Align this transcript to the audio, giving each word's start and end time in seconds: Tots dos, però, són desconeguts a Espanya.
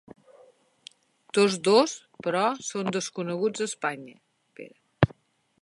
Tots 1.37 1.57
dos, 1.67 1.93
però, 2.29 2.43
són 2.71 2.91
desconeguts 2.97 3.63
a 3.67 3.71
Espanya. 3.73 4.21